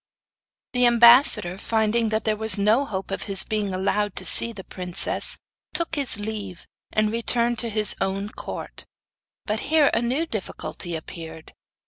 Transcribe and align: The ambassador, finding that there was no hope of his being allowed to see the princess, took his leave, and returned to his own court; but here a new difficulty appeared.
The 0.73 0.87
ambassador, 0.87 1.59
finding 1.59 2.09
that 2.09 2.23
there 2.23 2.35
was 2.35 2.57
no 2.57 2.85
hope 2.85 3.11
of 3.11 3.25
his 3.29 3.43
being 3.43 3.71
allowed 3.71 4.15
to 4.15 4.25
see 4.25 4.51
the 4.51 4.63
princess, 4.63 5.37
took 5.75 5.93
his 5.93 6.17
leave, 6.17 6.65
and 6.91 7.11
returned 7.11 7.59
to 7.59 7.69
his 7.69 7.95
own 8.01 8.29
court; 8.29 8.87
but 9.45 9.59
here 9.69 9.91
a 9.93 10.01
new 10.01 10.25
difficulty 10.25 10.95
appeared. 10.95 11.53